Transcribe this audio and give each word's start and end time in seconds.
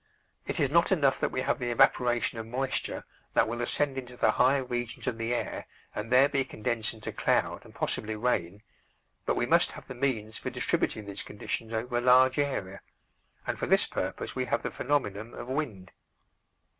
It 0.47 0.59
is 0.59 0.71
not 0.71 0.91
enough 0.91 1.19
that 1.19 1.31
we 1.31 1.41
have 1.41 1.59
the 1.59 1.69
evaporation 1.69 2.39
of 2.39 2.47
moisture 2.47 3.03
that 3.35 3.47
will 3.47 3.61
ascend 3.61 3.99
into 3.99 4.17
the 4.17 4.31
higher 4.31 4.63
regions 4.65 5.05
of 5.05 5.19
the 5.19 5.31
air 5.31 5.67
and 5.93 6.11
there 6.11 6.27
be 6.27 6.43
condensed 6.43 6.95
into 6.95 7.11
cloud 7.11 7.63
and 7.63 7.75
possibly 7.75 8.15
rain, 8.15 8.63
but 9.27 9.35
we 9.35 9.45
must 9.45 9.73
have 9.73 9.87
the 9.87 9.93
means 9.93 10.39
for 10.39 10.49
distributing 10.49 11.05
these 11.05 11.21
conditions 11.21 11.71
over 11.71 11.97
a 11.99 12.01
large 12.01 12.39
area, 12.39 12.81
and 13.45 13.59
for 13.59 13.67
this 13.67 13.85
purpose 13.85 14.35
we 14.35 14.45
have 14.45 14.63
the 14.63 14.71
phenomenon 14.71 15.35
of 15.35 15.47
wind. 15.47 15.91